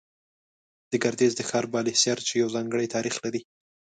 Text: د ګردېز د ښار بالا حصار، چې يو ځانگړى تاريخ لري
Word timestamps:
د 0.91 0.93
ګردېز 1.03 1.33
د 1.35 1.41
ښار 1.49 1.65
بالا 1.73 1.91
حصار، 1.95 2.17
چې 2.27 2.33
يو 2.41 2.47
ځانگړى 2.55 2.87
تاريخ 2.95 3.15
لري 3.25 3.41